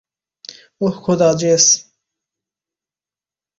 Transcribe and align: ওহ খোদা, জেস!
ওহ 0.81 0.95
খোদা, 1.03 1.29
জেস! 1.39 1.65